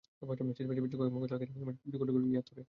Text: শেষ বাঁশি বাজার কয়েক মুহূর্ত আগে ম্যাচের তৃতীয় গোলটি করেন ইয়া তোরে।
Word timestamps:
শেষ 0.51 0.65
বাঁশি 0.67 0.81
বাজার 0.81 0.99
কয়েক 0.99 1.13
মুহূর্ত 1.15 1.31
আগে 1.37 1.45
ম্যাচের 1.59 1.81
তৃতীয় 1.83 1.99
গোলটি 2.01 2.13
করেন 2.15 2.29
ইয়া 2.31 2.43
তোরে। 2.47 2.59